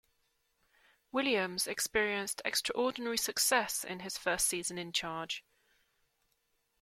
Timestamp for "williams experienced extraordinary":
1.11-3.17